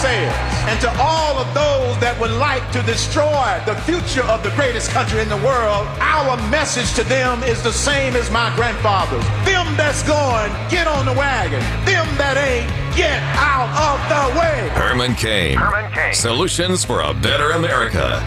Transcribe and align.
naysayers 0.00 0.32
and 0.68 0.80
to 0.80 0.90
all 0.98 1.38
of 1.38 1.46
those 1.54 1.98
that 2.00 2.18
would 2.20 2.30
like 2.32 2.64
to 2.72 2.82
destroy 2.82 3.60
the 3.66 3.74
future 3.82 4.22
of 4.24 4.42
the 4.42 4.50
greatest 4.50 4.90
country 4.90 5.20
in 5.20 5.28
the 5.28 5.36
world, 5.38 5.86
our 6.00 6.36
message 6.50 6.92
to 6.94 7.04
them 7.04 7.42
is 7.42 7.62
the 7.62 7.72
same 7.72 8.14
as 8.16 8.30
my 8.30 8.54
grandfather's. 8.56 9.24
Them 9.44 9.66
that's 9.76 10.02
going, 10.02 10.50
get 10.70 10.86
on 10.86 11.06
the 11.06 11.12
wagon. 11.12 11.60
Them 11.84 12.06
that 12.16 12.36
ain't, 12.36 12.68
get 12.96 13.20
out 13.36 13.70
of 13.76 13.98
the 14.08 14.40
way. 14.40 14.68
Herman 14.74 15.14
Cain. 15.14 15.56
Herman 15.56 15.92
Cain. 15.92 16.14
Solutions 16.14 16.84
for 16.84 17.02
a 17.02 17.14
better 17.14 17.50
America. 17.52 18.20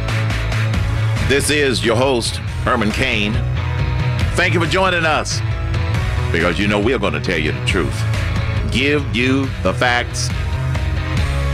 This 1.27 1.49
is 1.49 1.83
your 1.83 1.95
host, 1.95 2.37
Herman 2.65 2.91
Cain. 2.91 3.33
Thank 4.35 4.53
you 4.53 4.59
for 4.59 4.67
joining 4.67 5.05
us 5.05 5.39
because 6.31 6.59
you 6.59 6.67
know 6.67 6.79
we're 6.79 6.99
going 6.99 7.13
to 7.13 7.21
tell 7.21 7.37
you 7.37 7.51
the 7.51 7.65
truth, 7.65 7.95
give 8.71 9.15
you 9.15 9.45
the 9.61 9.73
facts, 9.73 10.29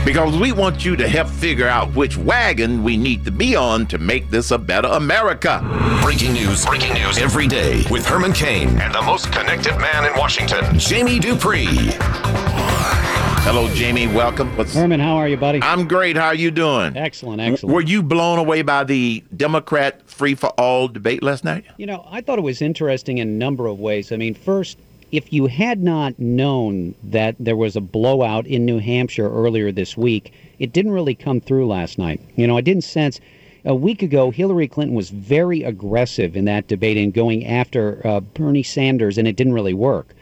because 0.04 0.36
we 0.38 0.52
want 0.52 0.84
you 0.84 0.96
to 0.96 1.08
help 1.08 1.28
figure 1.28 1.68
out 1.68 1.94
which 1.94 2.16
wagon 2.16 2.82
we 2.82 2.96
need 2.96 3.24
to 3.24 3.30
be 3.30 3.54
on 3.54 3.86
to 3.86 3.98
make 3.98 4.30
this 4.30 4.50
a 4.50 4.58
better 4.58 4.88
America. 4.88 5.60
Breaking 6.02 6.32
news, 6.32 6.64
breaking 6.64 6.94
news 6.94 7.18
every 7.18 7.46
day 7.46 7.84
with 7.90 8.06
Herman 8.06 8.32
Cain 8.32 8.68
and 8.80 8.94
the 8.94 9.02
most 9.02 9.30
connected 9.32 9.76
man 9.76 10.10
in 10.10 10.18
Washington, 10.18 10.78
Jamie 10.78 11.18
Dupree. 11.18 11.90
Hello, 13.42 13.72
Jamie. 13.74 14.06
Welcome. 14.06 14.54
What's, 14.56 14.74
Herman, 14.74 15.00
how 15.00 15.16
are 15.16 15.26
you, 15.26 15.36
buddy? 15.36 15.60
I'm 15.62 15.88
great. 15.88 16.14
How 16.16 16.26
are 16.26 16.34
you 16.34 16.50
doing? 16.50 16.96
Excellent, 16.96 17.40
excellent. 17.40 17.74
Were 17.74 17.80
you 17.80 18.02
blown 18.02 18.38
away 18.38 18.62
by 18.62 18.84
the 18.84 19.24
Democrat 19.34 20.08
free 20.08 20.34
for 20.34 20.50
all 20.50 20.88
debate 20.88 21.22
last 21.22 21.42
night? 21.42 21.64
You 21.78 21.86
know, 21.86 22.06
I 22.10 22.20
thought 22.20 22.38
it 22.38 22.42
was 22.42 22.60
interesting 22.62 23.18
in 23.18 23.28
a 23.28 23.32
number 23.32 23.66
of 23.66 23.80
ways. 23.80 24.12
I 24.12 24.16
mean, 24.16 24.34
first, 24.34 24.78
if 25.12 25.32
you 25.32 25.46
had 25.46 25.82
not 25.82 26.18
known 26.18 26.94
that 27.02 27.34
there 27.38 27.56
was 27.56 27.76
a 27.76 27.80
blowout 27.80 28.46
in 28.46 28.64
New 28.64 28.78
Hampshire 28.78 29.28
earlier 29.28 29.72
this 29.72 29.96
week, 29.96 30.32
it 30.58 30.72
didn't 30.72 30.92
really 30.92 31.14
come 31.14 31.40
through 31.40 31.66
last 31.66 31.98
night. 31.98 32.20
You 32.36 32.46
know, 32.46 32.56
I 32.56 32.60
didn't 32.60 32.84
sense. 32.84 33.20
A 33.64 33.74
week 33.74 34.02
ago, 34.02 34.30
Hillary 34.30 34.68
Clinton 34.68 34.96
was 34.96 35.10
very 35.10 35.62
aggressive 35.62 36.36
in 36.36 36.46
that 36.46 36.68
debate 36.68 36.96
and 36.96 37.12
going 37.12 37.44
after 37.44 38.00
uh, 38.06 38.20
Bernie 38.20 38.62
Sanders, 38.62 39.18
and 39.18 39.28
it 39.28 39.36
didn't 39.36 39.52
really 39.52 39.74
work. 39.74 40.14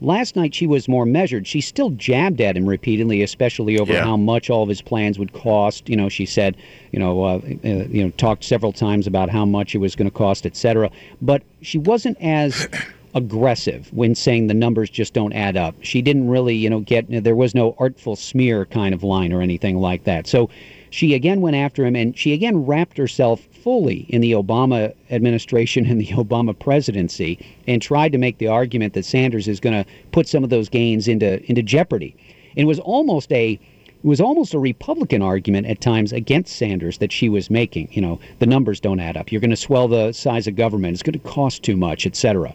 Last 0.00 0.36
night, 0.36 0.54
she 0.54 0.66
was 0.66 0.88
more 0.88 1.06
measured. 1.06 1.46
She 1.46 1.60
still 1.62 1.90
jabbed 1.90 2.40
at 2.40 2.56
him 2.56 2.66
repeatedly, 2.66 3.22
especially 3.22 3.78
over 3.78 3.94
yeah. 3.94 4.04
how 4.04 4.16
much 4.16 4.50
all 4.50 4.62
of 4.62 4.68
his 4.68 4.82
plans 4.82 5.18
would 5.18 5.32
cost. 5.32 5.88
You 5.88 5.96
know, 5.96 6.10
she 6.10 6.26
said, 6.26 6.54
you 6.92 6.98
know, 6.98 7.22
uh, 7.22 7.40
uh, 7.64 7.68
you 7.88 8.04
know, 8.04 8.10
talked 8.10 8.44
several 8.44 8.72
times 8.72 9.06
about 9.06 9.30
how 9.30 9.46
much 9.46 9.74
it 9.74 9.78
was 9.78 9.96
going 9.96 10.08
to 10.08 10.14
cost, 10.14 10.44
etc. 10.44 10.90
But 11.22 11.42
she 11.62 11.78
wasn't 11.78 12.18
as 12.20 12.68
aggressive 13.16 13.90
when 13.94 14.14
saying 14.14 14.46
the 14.46 14.54
numbers 14.54 14.90
just 14.90 15.14
don't 15.14 15.32
add 15.32 15.56
up. 15.56 15.74
She 15.80 16.02
didn't 16.02 16.28
really, 16.28 16.54
you 16.54 16.68
know, 16.68 16.80
get 16.80 17.06
there 17.08 17.34
was 17.34 17.54
no 17.54 17.74
artful 17.78 18.14
smear 18.14 18.66
kind 18.66 18.94
of 18.94 19.02
line 19.02 19.32
or 19.32 19.40
anything 19.40 19.78
like 19.78 20.04
that. 20.04 20.26
So 20.26 20.50
she 20.90 21.14
again 21.14 21.40
went 21.40 21.56
after 21.56 21.86
him 21.86 21.96
and 21.96 22.16
she 22.16 22.34
again 22.34 22.66
wrapped 22.66 22.98
herself 22.98 23.40
fully 23.40 24.06
in 24.10 24.20
the 24.20 24.32
Obama 24.32 24.94
administration 25.10 25.86
and 25.86 25.98
the 25.98 26.06
Obama 26.08 26.56
presidency 26.56 27.38
and 27.66 27.80
tried 27.80 28.12
to 28.12 28.18
make 28.18 28.36
the 28.36 28.48
argument 28.48 28.92
that 28.92 29.06
Sanders 29.06 29.48
is 29.48 29.60
going 29.60 29.82
to 29.82 29.90
put 30.12 30.28
some 30.28 30.44
of 30.44 30.50
those 30.50 30.68
gains 30.68 31.08
into 31.08 31.42
into 31.46 31.62
jeopardy. 31.62 32.14
It 32.54 32.66
was 32.66 32.78
almost 32.80 33.32
a 33.32 33.52
it 33.52 34.06
was 34.06 34.20
almost 34.20 34.52
a 34.52 34.58
Republican 34.58 35.22
argument 35.22 35.68
at 35.68 35.80
times 35.80 36.12
against 36.12 36.54
Sanders 36.54 36.98
that 36.98 37.10
she 37.10 37.30
was 37.30 37.48
making. 37.48 37.88
You 37.92 38.02
know, 38.02 38.20
the 38.40 38.46
numbers 38.46 38.78
don't 38.78 39.00
add 39.00 39.16
up. 39.16 39.32
You're 39.32 39.40
going 39.40 39.50
to 39.50 39.56
swell 39.56 39.88
the 39.88 40.12
size 40.12 40.46
of 40.46 40.54
government. 40.54 40.92
It's 40.92 41.02
going 41.02 41.18
to 41.18 41.28
cost 41.30 41.62
too 41.62 41.78
much, 41.78 42.06
et 42.06 42.14
cetera. 42.14 42.54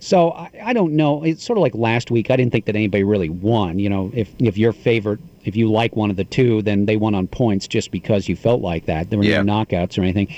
So 0.00 0.32
I, 0.32 0.50
I 0.64 0.72
don't 0.72 0.94
know. 0.94 1.22
It's 1.22 1.44
sort 1.44 1.58
of 1.58 1.62
like 1.62 1.74
last 1.74 2.10
week. 2.10 2.30
I 2.30 2.36
didn't 2.36 2.52
think 2.52 2.64
that 2.64 2.74
anybody 2.74 3.04
really 3.04 3.28
won. 3.28 3.78
You 3.78 3.88
know, 3.88 4.10
if 4.14 4.34
if 4.38 4.56
your 4.56 4.72
favorite, 4.72 5.20
if 5.44 5.54
you 5.54 5.70
like 5.70 5.94
one 5.94 6.10
of 6.10 6.16
the 6.16 6.24
two, 6.24 6.62
then 6.62 6.86
they 6.86 6.96
won 6.96 7.14
on 7.14 7.26
points 7.28 7.68
just 7.68 7.90
because 7.90 8.28
you 8.28 8.34
felt 8.34 8.62
like 8.62 8.86
that. 8.86 9.10
There 9.10 9.18
were 9.18 9.24
yeah. 9.24 9.42
no 9.42 9.52
knockouts 9.52 9.98
or 9.98 10.02
anything. 10.02 10.28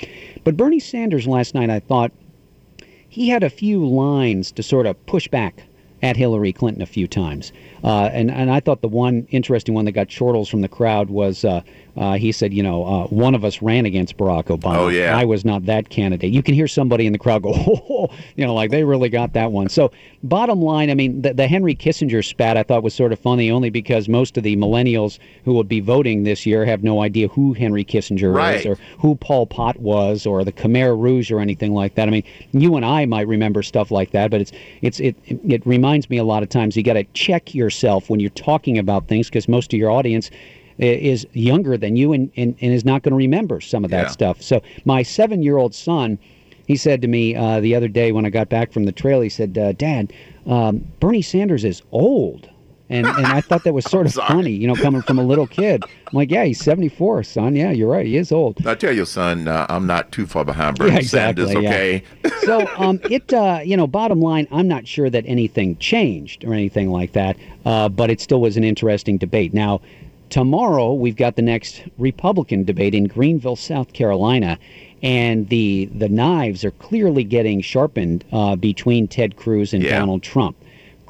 But 0.43 0.57
Bernie 0.57 0.79
Sanders 0.79 1.25
last 1.27 1.55
night, 1.55 1.69
I 1.69 1.79
thought 1.79 2.11
he 3.07 3.29
had 3.29 3.43
a 3.43 3.49
few 3.49 3.85
lines 3.85 4.51
to 4.51 4.63
sort 4.63 4.85
of 4.85 5.03
push 5.05 5.27
back 5.27 5.63
at 6.03 6.17
Hillary 6.17 6.51
Clinton 6.51 6.83
a 6.83 6.85
few 6.85 7.07
times. 7.07 7.53
Uh, 7.81 8.09
and, 8.11 8.29
and 8.29 8.51
I 8.51 8.59
thought 8.59 8.81
the 8.81 8.89
one 8.89 9.25
interesting 9.31 9.73
one 9.73 9.85
that 9.85 9.93
got 9.93 10.09
chortles 10.09 10.49
from 10.49 10.61
the 10.61 10.67
crowd 10.67 11.09
was 11.09 11.45
uh, 11.45 11.61
uh, 11.95 12.13
he 12.13 12.31
said, 12.31 12.53
you 12.53 12.63
know, 12.63 12.85
uh, 12.85 13.07
one 13.07 13.35
of 13.35 13.45
us 13.45 13.61
ran 13.61 13.85
against 13.85 14.17
Barack 14.17 14.45
Obama. 14.45 14.77
Oh, 14.77 14.87
yeah. 14.87 15.15
I 15.15 15.25
was 15.25 15.45
not 15.45 15.65
that 15.67 15.89
candidate. 15.89 16.31
You 16.31 16.41
can 16.41 16.55
hear 16.55 16.67
somebody 16.67 17.05
in 17.05 17.13
the 17.13 17.19
crowd 17.19 17.43
go, 17.43 17.53
oh, 17.55 18.09
you 18.35 18.45
know, 18.45 18.53
like 18.55 18.71
they 18.71 18.83
really 18.83 19.09
got 19.09 19.33
that 19.33 19.51
one. 19.51 19.69
So, 19.69 19.91
bottom 20.23 20.59
line, 20.61 20.89
I 20.89 20.95
mean, 20.95 21.21
the, 21.21 21.33
the 21.33 21.47
Henry 21.47 21.75
Kissinger 21.75 22.25
spat 22.25 22.57
I 22.57 22.63
thought 22.63 22.81
was 22.81 22.95
sort 22.95 23.11
of 23.11 23.19
funny 23.19 23.51
only 23.51 23.69
because 23.69 24.09
most 24.09 24.37
of 24.37 24.43
the 24.43 24.55
millennials 24.55 25.19
who 25.45 25.53
will 25.53 25.63
be 25.63 25.81
voting 25.81 26.23
this 26.23 26.45
year 26.47 26.65
have 26.65 26.83
no 26.83 27.01
idea 27.01 27.27
who 27.27 27.53
Henry 27.53 27.85
Kissinger 27.85 28.33
right. 28.33 28.59
is 28.59 28.65
or 28.65 28.77
who 28.97 29.15
Pol 29.15 29.45
Pot 29.45 29.77
was 29.79 30.25
or 30.25 30.43
the 30.43 30.51
Khmer 30.51 30.99
Rouge 30.99 31.31
or 31.31 31.39
anything 31.39 31.73
like 31.73 31.93
that. 31.95 32.07
I 32.07 32.11
mean, 32.11 32.23
you 32.53 32.75
and 32.75 32.85
I 32.85 33.05
might 33.05 33.27
remember 33.27 33.61
stuff 33.61 33.91
like 33.91 34.11
that, 34.11 34.31
but 34.31 34.41
it's 34.41 34.51
it's 34.81 34.99
it 34.99 35.15
it 35.27 35.65
reminds 35.65 35.92
me 36.09 36.17
a 36.17 36.23
lot 36.23 36.43
of 36.43 36.49
times 36.49 36.75
you 36.75 36.83
got 36.83 36.93
to 36.93 37.03
check 37.13 37.53
yourself 37.53 38.09
when 38.09 38.19
you're 38.19 38.29
talking 38.31 38.77
about 38.77 39.07
things 39.07 39.27
because 39.27 39.47
most 39.47 39.73
of 39.73 39.79
your 39.79 39.91
audience 39.91 40.29
is 40.77 41.27
younger 41.33 41.77
than 41.77 41.95
you 41.95 42.13
and, 42.13 42.31
and, 42.35 42.55
and 42.61 42.73
is 42.73 42.83
not 42.83 43.03
going 43.03 43.11
to 43.11 43.17
remember 43.17 43.61
some 43.61 43.83
of 43.85 43.91
that 43.91 44.07
yeah. 44.07 44.11
stuff. 44.11 44.41
So 44.41 44.61
my 44.85 45.03
seven 45.03 45.43
year 45.43 45.57
old 45.57 45.75
son, 45.75 46.17
he 46.67 46.75
said 46.75 47.01
to 47.01 47.07
me 47.07 47.35
uh, 47.35 47.59
the 47.59 47.75
other 47.75 47.87
day 47.87 48.11
when 48.11 48.25
I 48.25 48.29
got 48.29 48.49
back 48.49 48.71
from 48.71 48.85
the 48.85 48.91
trail, 48.91 49.21
he 49.21 49.29
said, 49.29 49.57
uh, 49.57 49.73
Dad, 49.73 50.13
um, 50.47 50.87
Bernie 50.99 51.21
Sanders 51.21 51.63
is 51.63 51.81
old. 51.91 52.49
And, 52.93 53.07
and 53.07 53.25
I 53.25 53.41
thought 53.41 53.63
that 53.63 53.73
was 53.73 53.85
sort 53.89 54.05
of 54.05 54.13
funny, 54.13 54.51
you 54.51 54.67
know, 54.67 54.75
coming 54.75 55.01
from 55.01 55.17
a 55.17 55.23
little 55.23 55.47
kid. 55.47 55.83
I'm 55.83 56.13
like, 56.13 56.29
yeah, 56.29 56.45
he's 56.45 56.63
74, 56.63 57.23
son. 57.23 57.55
Yeah, 57.55 57.71
you're 57.71 57.89
right. 57.89 58.05
He 58.05 58.17
is 58.17 58.31
old. 58.31 58.65
I 58.67 58.75
tell 58.75 58.93
you, 58.93 59.03
son, 59.05 59.47
uh, 59.47 59.65
I'm 59.67 59.87
not 59.87 60.11
too 60.11 60.27
far 60.27 60.45
behind 60.45 60.77
Bernie 60.77 60.91
yeah, 60.91 60.99
exactly, 60.99 61.45
Sanders, 61.47 61.65
okay? 61.65 62.03
Yeah. 62.23 62.31
so, 62.41 62.69
um, 62.77 62.99
it, 63.09 63.33
uh, 63.33 63.61
you 63.63 63.75
know, 63.75 63.87
bottom 63.87 64.21
line, 64.21 64.47
I'm 64.51 64.67
not 64.67 64.87
sure 64.87 65.09
that 65.09 65.23
anything 65.25 65.75
changed 65.77 66.43
or 66.43 66.53
anything 66.53 66.91
like 66.91 67.13
that, 67.13 67.35
uh, 67.65 67.89
but 67.89 68.11
it 68.11 68.21
still 68.21 68.41
was 68.41 68.57
an 68.57 68.63
interesting 68.63 69.17
debate. 69.17 69.55
Now, 69.55 69.81
tomorrow 70.29 70.93
we've 70.93 71.15
got 71.15 71.35
the 71.35 71.41
next 71.41 71.81
Republican 71.97 72.63
debate 72.63 72.93
in 72.93 73.05
Greenville, 73.05 73.55
South 73.55 73.93
Carolina, 73.93 74.59
and 75.01 75.49
the 75.49 75.89
the 75.95 76.09
knives 76.09 76.63
are 76.63 76.71
clearly 76.71 77.23
getting 77.23 77.59
sharpened 77.59 78.23
uh, 78.31 78.55
between 78.55 79.07
Ted 79.07 79.35
Cruz 79.35 79.73
and 79.73 79.83
yeah. 79.83 79.99
Donald 79.99 80.21
Trump. 80.23 80.55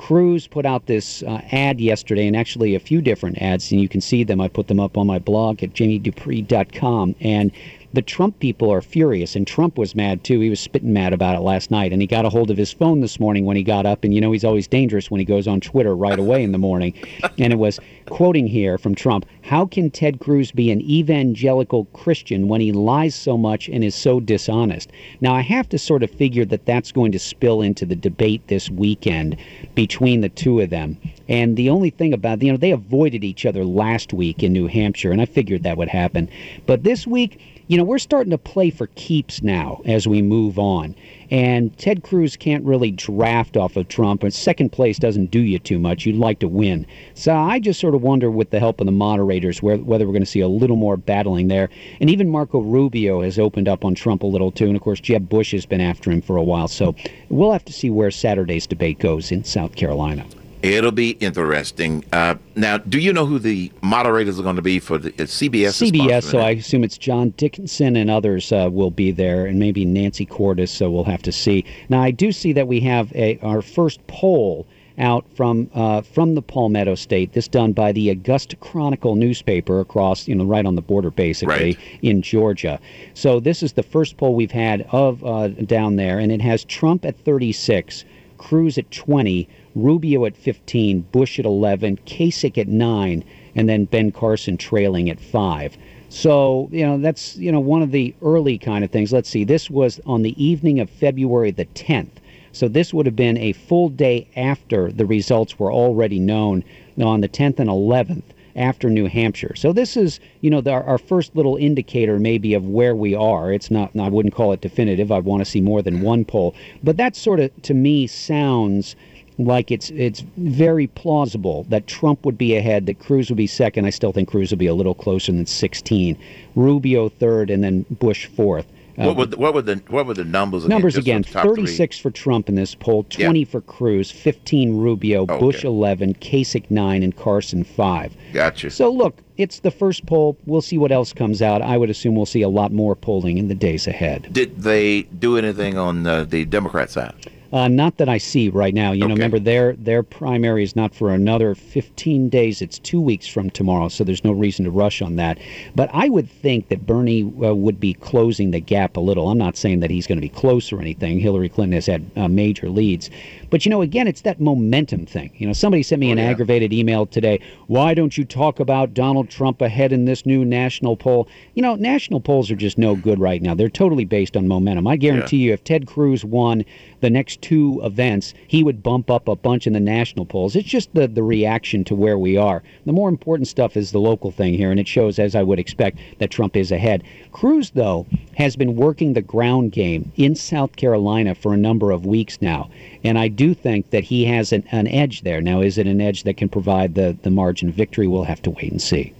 Cruz 0.03 0.47
put 0.47 0.65
out 0.65 0.85
this 0.87 1.23
uh, 1.23 1.39
ad 1.53 1.79
yesterday, 1.79 2.27
and 2.27 2.35
actually 2.35 2.75
a 2.75 2.79
few 2.79 3.01
different 3.01 3.41
ads, 3.41 3.71
and 3.71 3.79
you 3.79 3.87
can 3.87 4.01
see 4.01 4.25
them. 4.25 4.41
I 4.41 4.49
put 4.49 4.67
them 4.67 4.77
up 4.77 4.97
on 4.97 5.07
my 5.07 5.17
blog 5.17 5.63
at 5.63 5.71
jamiedupree.com, 5.71 7.15
and 7.21 7.53
the 7.93 8.01
Trump 8.01 8.39
people 8.39 8.71
are 8.71 8.81
furious, 8.81 9.35
and 9.35 9.45
Trump 9.45 9.77
was 9.77 9.93
mad 9.93 10.23
too. 10.23 10.39
He 10.39 10.49
was 10.49 10.59
spitting 10.59 10.93
mad 10.93 11.13
about 11.13 11.35
it 11.35 11.41
last 11.41 11.69
night, 11.69 11.93
and 11.93 12.01
he 12.01 12.07
got 12.07 12.25
a 12.25 12.29
hold 12.29 12.49
of 12.49 12.57
his 12.57 12.73
phone 12.73 13.01
this 13.01 13.19
morning 13.19 13.45
when 13.45 13.55
he 13.55 13.63
got 13.63 13.85
up. 13.85 14.03
And 14.03 14.13
you 14.13 14.19
know, 14.19 14.31
he's 14.31 14.43
always 14.43 14.67
dangerous 14.67 15.11
when 15.11 15.19
he 15.19 15.25
goes 15.25 15.47
on 15.47 15.61
Twitter 15.61 15.95
right 15.95 16.17
away 16.17 16.43
in 16.43 16.51
the 16.51 16.57
morning. 16.57 16.93
And 17.39 17.51
it 17.51 17.57
was 17.57 17.79
quoting 18.05 18.47
here 18.47 18.77
from 18.77 18.95
Trump 18.95 19.25
How 19.41 19.65
can 19.65 19.89
Ted 19.89 20.19
Cruz 20.19 20.51
be 20.51 20.71
an 20.71 20.81
evangelical 20.81 21.85
Christian 21.85 22.47
when 22.47 22.61
he 22.61 22.71
lies 22.71 23.15
so 23.15 23.37
much 23.37 23.67
and 23.67 23.83
is 23.83 23.95
so 23.95 24.19
dishonest? 24.19 24.91
Now, 25.19 25.33
I 25.33 25.41
have 25.41 25.67
to 25.69 25.79
sort 25.79 26.03
of 26.03 26.11
figure 26.11 26.45
that 26.45 26.65
that's 26.65 26.91
going 26.91 27.11
to 27.11 27.19
spill 27.19 27.61
into 27.61 27.85
the 27.85 27.95
debate 27.95 28.47
this 28.47 28.69
weekend 28.69 29.37
between 29.75 30.21
the 30.21 30.29
two 30.29 30.59
of 30.59 30.69
them. 30.69 30.97
And 31.29 31.55
the 31.55 31.69
only 31.69 31.89
thing 31.89 32.13
about, 32.13 32.41
you 32.41 32.51
know, 32.51 32.57
they 32.57 32.71
avoided 32.71 33.23
each 33.23 33.45
other 33.45 33.63
last 33.63 34.13
week 34.13 34.43
in 34.43 34.51
New 34.51 34.67
Hampshire, 34.67 35.11
and 35.11 35.21
I 35.21 35.25
figured 35.25 35.63
that 35.63 35.77
would 35.77 35.87
happen. 35.87 36.29
But 36.65 36.83
this 36.83 37.07
week, 37.07 37.39
you 37.67 37.77
know, 37.77 37.85
we're 37.85 37.97
starting 37.97 38.31
to 38.31 38.37
play 38.37 38.69
for 38.69 38.87
keeps 38.95 39.41
now 39.41 39.81
as 39.85 40.05
we 40.05 40.21
move 40.21 40.59
on. 40.59 40.95
And 41.31 41.75
Ted 41.77 42.03
Cruz 42.03 42.35
can't 42.35 42.65
really 42.65 42.91
draft 42.91 43.55
off 43.55 43.77
of 43.77 43.87
Trump, 43.87 44.21
and 44.21 44.33
second 44.33 44.73
place 44.73 44.99
doesn't 44.99 45.31
do 45.31 45.39
you 45.39 45.59
too 45.59 45.79
much. 45.79 46.05
You'd 46.05 46.17
like 46.17 46.39
to 46.39 46.47
win. 46.47 46.85
So 47.13 47.33
I 47.33 47.59
just 47.59 47.79
sort 47.79 47.95
of 47.95 48.01
wonder, 48.01 48.29
with 48.29 48.49
the 48.49 48.59
help 48.59 48.81
of 48.81 48.85
the 48.85 48.91
moderators, 48.91 49.63
where, 49.63 49.77
whether 49.77 50.05
we're 50.05 50.11
going 50.11 50.23
to 50.23 50.29
see 50.29 50.41
a 50.41 50.47
little 50.47 50.75
more 50.75 50.97
battling 50.97 51.47
there. 51.47 51.69
And 52.01 52.09
even 52.09 52.29
Marco 52.29 52.59
Rubio 52.59 53.21
has 53.21 53.39
opened 53.39 53.69
up 53.69 53.85
on 53.85 53.95
Trump 53.95 54.23
a 54.23 54.27
little 54.27 54.51
too. 54.51 54.67
And 54.67 54.75
of 54.75 54.81
course, 54.81 54.99
Jeb 54.99 55.29
Bush 55.29 55.53
has 55.53 55.65
been 55.65 55.81
after 55.81 56.11
him 56.11 56.21
for 56.21 56.35
a 56.35 56.43
while. 56.43 56.67
So 56.67 56.95
we'll 57.29 57.53
have 57.53 57.65
to 57.65 57.73
see 57.73 57.89
where 57.89 58.11
Saturday's 58.11 58.67
debate 58.67 58.99
goes 58.99 59.31
in 59.31 59.45
South 59.45 59.75
Carolina. 59.77 60.25
It'll 60.63 60.91
be 60.91 61.11
interesting. 61.19 62.05
Uh, 62.13 62.35
now, 62.55 62.77
do 62.77 62.97
you 62.97 63.11
know 63.11 63.25
who 63.25 63.37
the 63.37 63.69
moderators 63.81 64.39
are 64.39 64.43
going 64.43 64.55
to 64.55 64.61
be 64.61 64.79
for 64.79 64.97
the 64.97 65.09
uh, 65.09 65.25
CBS? 65.25 65.91
CBS, 65.91 66.23
so 66.23 66.39
I 66.39 66.51
assume 66.51 66.85
it's 66.85 66.97
John 66.97 67.31
Dickerson 67.31 67.97
and 67.97 68.09
others 68.09 68.49
uh, 68.53 68.69
will 68.71 68.89
be 68.89 69.11
there, 69.11 69.45
and 69.45 69.59
maybe 69.59 69.83
Nancy 69.83 70.25
Cordes. 70.25 70.71
So 70.71 70.89
we'll 70.89 71.03
have 71.03 71.21
to 71.23 71.33
see. 71.33 71.65
Now, 71.89 72.01
I 72.01 72.11
do 72.11 72.31
see 72.31 72.53
that 72.53 72.69
we 72.69 72.79
have 72.79 73.13
a, 73.13 73.37
our 73.39 73.61
first 73.61 74.07
poll 74.07 74.65
out 74.97 75.25
from 75.35 75.69
uh, 75.73 76.01
from 76.01 76.35
the 76.35 76.41
Palmetto 76.41 76.95
State. 76.95 77.33
This 77.33 77.49
done 77.49 77.73
by 77.73 77.91
the 77.91 78.09
Augusta 78.09 78.55
Chronicle 78.55 79.17
newspaper 79.17 79.81
across, 79.81 80.29
you 80.29 80.35
know, 80.35 80.45
right 80.45 80.65
on 80.65 80.75
the 80.75 80.81
border, 80.81 81.11
basically 81.11 81.55
right. 81.55 81.79
in 82.01 82.21
Georgia. 82.21 82.79
So 83.15 83.41
this 83.41 83.63
is 83.63 83.73
the 83.73 83.83
first 83.83 84.15
poll 84.15 84.33
we've 84.33 84.51
had 84.51 84.87
of 84.91 85.25
uh, 85.25 85.49
down 85.49 85.97
there, 85.97 86.19
and 86.19 86.31
it 86.31 86.39
has 86.39 86.63
Trump 86.63 87.03
at 87.03 87.19
36, 87.19 88.05
Cruz 88.37 88.77
at 88.77 88.89
20. 88.91 89.49
Rubio 89.75 90.25
at 90.25 90.37
15, 90.37 91.01
Bush 91.11 91.39
at 91.39 91.45
11, 91.45 91.97
Kasich 92.05 92.57
at 92.57 92.67
9, 92.67 93.23
and 93.55 93.69
then 93.69 93.85
Ben 93.85 94.11
Carson 94.11 94.57
trailing 94.57 95.09
at 95.09 95.19
5. 95.19 95.77
So, 96.09 96.69
you 96.71 96.85
know, 96.85 96.99
that's, 96.99 97.37
you 97.37 97.51
know, 97.51 97.59
one 97.59 97.81
of 97.81 97.91
the 97.91 98.13
early 98.21 98.57
kind 98.57 98.83
of 98.83 98.91
things. 98.91 99.11
Let's 99.11 99.29
see, 99.29 99.43
this 99.43 99.69
was 99.69 99.99
on 100.05 100.21
the 100.21 100.43
evening 100.43 100.79
of 100.79 100.89
February 100.89 101.51
the 101.51 101.65
10th. 101.65 102.17
So 102.51 102.67
this 102.67 102.93
would 102.93 103.07
have 103.07 103.15
been 103.15 103.37
a 103.37 103.53
full 103.53 103.89
day 103.89 104.27
after 104.35 104.91
the 104.91 105.07
results 105.07 105.57
were 105.57 105.73
already 105.73 106.19
known 106.19 106.63
on 107.01 107.21
the 107.21 107.29
10th 107.29 107.59
and 107.59 107.69
11th 107.69 108.21
after 108.55 108.91
New 108.91 109.07
Hampshire. 109.07 109.55
So 109.55 109.73
this 109.73 109.97
is, 109.97 110.19
you 110.41 110.51
know, 110.51 110.61
the, 110.61 110.71
our 110.71 110.99
first 110.99 111.35
little 111.35 111.55
indicator 111.55 112.19
maybe 112.19 112.53
of 112.53 112.67
where 112.67 112.95
we 112.95 113.15
are. 113.15 113.51
It's 113.51 113.71
not, 113.71 113.89
I 113.99 114.09
wouldn't 114.09 114.35
call 114.35 114.51
it 114.53 114.61
definitive. 114.61 115.11
I'd 115.11 115.25
want 115.25 115.41
to 115.41 115.49
see 115.49 115.61
more 115.61 115.81
than 115.81 116.01
one 116.01 116.25
poll. 116.25 116.53
But 116.83 116.97
that 116.97 117.15
sort 117.15 117.39
of, 117.39 117.49
to 117.63 117.73
me, 117.73 118.05
sounds 118.05 118.95
like 119.37 119.71
it's 119.71 119.89
it's 119.91 120.23
very 120.37 120.87
plausible 120.87 121.65
that 121.69 121.87
Trump 121.87 122.25
would 122.25 122.37
be 122.37 122.55
ahead, 122.55 122.85
that 122.85 122.99
Cruz 122.99 123.29
would 123.29 123.37
be 123.37 123.47
second. 123.47 123.85
I 123.85 123.89
still 123.89 124.11
think 124.11 124.29
Cruz 124.29 124.51
would 124.51 124.59
be 124.59 124.67
a 124.67 124.73
little 124.73 124.95
closer 124.95 125.31
than 125.31 125.45
16. 125.45 126.17
Rubio 126.55 127.09
third, 127.09 127.49
and 127.49 127.63
then 127.63 127.85
Bush 127.89 128.27
fourth. 128.27 128.65
Uh, 128.95 129.05
what, 129.05 129.15
would, 129.15 129.35
what 129.35 129.53
were 129.55 129.61
the 129.61 129.81
what 129.87 130.05
were 130.05 130.13
the 130.13 130.23
numbers? 130.23 130.65
Again, 130.65 130.75
numbers 130.75 130.97
again: 130.97 131.23
thirty-six 131.23 131.97
for 131.97 132.11
Trump 132.11 132.47
in 132.47 132.53
this 132.53 132.75
poll, 132.75 133.03
twenty 133.05 133.39
yeah. 133.39 133.45
for 133.45 133.61
Cruz, 133.61 134.11
fifteen 134.11 134.77
Rubio, 134.77 135.23
okay. 135.23 135.39
Bush 135.39 135.63
eleven, 135.63 136.13
Kasich 136.13 136.69
nine, 136.69 137.01
and 137.01 137.15
Carson 137.15 137.63
five. 137.63 138.15
Gotcha. 138.33 138.69
So 138.69 138.91
look, 138.91 139.17
it's 139.37 139.61
the 139.61 139.71
first 139.71 140.05
poll. 140.05 140.37
We'll 140.45 140.61
see 140.61 140.77
what 140.77 140.91
else 140.91 141.11
comes 141.11 141.41
out. 141.41 141.63
I 141.63 141.75
would 141.75 141.89
assume 141.89 142.15
we'll 142.15 142.27
see 142.27 142.43
a 142.43 142.49
lot 142.49 142.71
more 142.71 142.95
polling 142.95 143.39
in 143.39 143.47
the 143.47 143.55
days 143.55 143.87
ahead. 143.87 144.31
Did 144.31 144.61
they 144.61 145.03
do 145.03 145.37
anything 145.37 145.75
on 145.75 146.05
uh, 146.05 146.25
the 146.25 146.45
Democrat 146.45 146.91
side? 146.91 147.15
Uh, 147.53 147.67
not 147.67 147.97
that 147.97 148.09
I 148.09 148.17
see 148.17 148.49
right 148.49 148.73
now. 148.73 148.93
You 148.93 149.03
okay. 149.03 149.09
know, 149.09 149.13
remember 149.13 149.37
their 149.37 149.73
their 149.73 150.01
primary 150.01 150.63
is 150.63 150.75
not 150.75 150.95
for 150.95 151.11
another 151.11 151.53
15 151.53 152.27
days. 152.27 152.63
It's 152.63 152.79
two 152.79 152.99
weeks 152.99 153.27
from 153.27 153.51
tomorrow, 153.51 153.89
so 153.89 154.03
there's 154.03 154.23
no 154.23 154.31
reason 154.31 154.65
to 154.65 154.71
rush 154.71 155.03
on 155.03 155.17
that. 155.17 155.37
But 155.75 155.91
I 155.93 156.09
would 156.09 156.27
think 156.27 156.69
that 156.69 156.87
Bernie 156.87 157.21
uh, 157.21 157.53
would 157.53 157.79
be 157.79 157.93
closing 157.93 158.49
the 158.49 158.59
gap 158.59 158.97
a 158.97 158.99
little. 158.99 159.29
I'm 159.29 159.37
not 159.37 159.55
saying 159.55 159.81
that 159.81 159.91
he's 159.91 160.07
going 160.07 160.17
to 160.17 160.21
be 160.21 160.29
close 160.29 160.73
or 160.73 160.81
anything. 160.81 161.19
Hillary 161.19 161.47
Clinton 161.47 161.73
has 161.73 161.85
had 161.85 162.09
uh, 162.15 162.27
major 162.27 162.71
leads, 162.71 163.11
but 163.51 163.65
you 163.65 163.69
know, 163.69 163.83
again, 163.83 164.07
it's 164.07 164.21
that 164.21 164.41
momentum 164.41 165.05
thing. 165.05 165.31
You 165.37 165.45
know, 165.45 165.53
somebody 165.53 165.83
sent 165.83 165.99
me 165.99 166.09
oh, 166.09 166.13
an 166.13 166.17
yeah. 166.17 166.31
aggravated 166.31 166.73
email 166.73 167.05
today. 167.05 167.39
Why 167.67 167.93
don't 167.93 168.17
you 168.17 168.25
talk 168.25 168.59
about 168.59 168.95
Donald 168.95 169.29
Trump 169.29 169.61
ahead 169.61 169.93
in 169.93 170.05
this 170.05 170.25
new 170.25 170.43
national 170.43 170.97
poll? 170.97 171.27
You 171.53 171.61
know, 171.61 171.75
national 171.75 172.19
polls 172.19 172.49
are 172.49 172.55
just 172.55 172.79
no 172.79 172.95
good 172.95 173.19
right 173.19 173.43
now. 173.43 173.53
They're 173.53 173.69
totally 173.69 174.05
based 174.05 174.35
on 174.35 174.47
momentum. 174.47 174.87
I 174.87 174.95
guarantee 174.95 175.37
yeah. 175.37 175.49
you, 175.49 175.53
if 175.53 175.63
Ted 175.63 175.85
Cruz 175.85 176.25
won 176.25 176.65
the 177.01 177.11
next 177.11 177.42
two 177.43 177.81
events, 177.83 178.33
he 178.47 178.63
would 178.63 178.81
bump 178.81 179.11
up 179.11 179.27
a 179.27 179.35
bunch 179.35 179.67
in 179.67 179.73
the 179.73 179.79
national 179.79 180.25
polls. 180.25 180.55
It's 180.55 180.67
just 180.67 180.93
the, 180.93 181.07
the 181.07 181.21
reaction 181.21 181.83
to 181.83 181.93
where 181.93 182.17
we 182.17 182.37
are. 182.37 182.63
The 182.85 182.93
more 182.93 183.09
important 183.09 183.49
stuff 183.49 183.75
is 183.75 183.91
the 183.91 183.99
local 183.99 184.31
thing 184.31 184.53
here, 184.53 184.71
and 184.71 184.79
it 184.79 184.87
shows, 184.87 185.19
as 185.19 185.35
I 185.35 185.43
would 185.43 185.59
expect, 185.59 185.99
that 186.19 186.31
Trump 186.31 186.55
is 186.55 186.71
ahead. 186.71 187.03
Cruz, 187.33 187.71
though, 187.71 188.07
has 188.37 188.55
been 188.55 188.77
working 188.77 189.13
the 189.13 189.21
ground 189.21 189.73
game 189.73 190.11
in 190.15 190.35
South 190.35 190.75
Carolina 190.77 191.35
for 191.35 191.53
a 191.53 191.57
number 191.57 191.91
of 191.91 192.05
weeks 192.05 192.41
now, 192.41 192.69
and 193.03 193.19
I 193.19 193.27
do 193.27 193.53
think 193.53 193.89
that 193.89 194.05
he 194.05 194.23
has 194.25 194.53
an, 194.53 194.63
an 194.71 194.87
edge 194.87 195.21
there. 195.21 195.41
Now, 195.41 195.61
is 195.61 195.77
it 195.77 195.85
an 195.85 195.99
edge 195.99 196.23
that 196.23 196.37
can 196.37 196.47
provide 196.47 196.95
the, 196.95 197.17
the 197.23 197.29
margin 197.29 197.67
of 197.67 197.75
victory? 197.75 198.07
We'll 198.07 198.23
have 198.23 198.41
to 198.43 198.51
wait 198.51 198.71
and 198.71 198.81
see. 198.81 199.13